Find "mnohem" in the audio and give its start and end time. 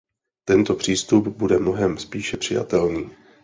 1.59-1.97